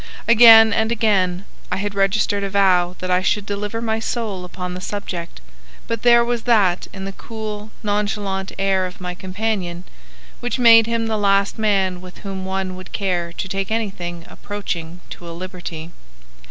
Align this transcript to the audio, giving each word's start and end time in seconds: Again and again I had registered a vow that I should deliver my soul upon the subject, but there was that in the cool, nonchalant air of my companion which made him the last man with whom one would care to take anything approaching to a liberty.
Again 0.27 0.73
and 0.73 0.91
again 0.91 1.45
I 1.71 1.77
had 1.77 1.93
registered 1.93 2.43
a 2.43 2.49
vow 2.49 2.95
that 2.97 3.11
I 3.11 3.21
should 3.21 3.45
deliver 3.45 3.83
my 3.83 3.99
soul 3.99 4.43
upon 4.45 4.73
the 4.73 4.81
subject, 4.81 5.41
but 5.85 6.01
there 6.01 6.25
was 6.25 6.41
that 6.45 6.87
in 6.91 7.05
the 7.05 7.11
cool, 7.11 7.69
nonchalant 7.83 8.51
air 8.57 8.87
of 8.87 8.99
my 8.99 9.13
companion 9.13 9.83
which 10.39 10.57
made 10.57 10.87
him 10.87 11.05
the 11.05 11.19
last 11.19 11.59
man 11.59 12.01
with 12.01 12.17
whom 12.25 12.45
one 12.45 12.75
would 12.75 12.93
care 12.93 13.31
to 13.33 13.47
take 13.47 13.69
anything 13.69 14.25
approaching 14.27 15.01
to 15.11 15.29
a 15.29 15.33
liberty. 15.37 15.91